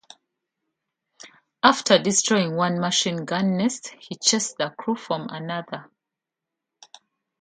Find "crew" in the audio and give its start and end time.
4.71-4.95